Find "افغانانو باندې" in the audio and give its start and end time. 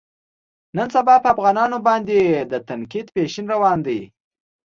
1.33-2.19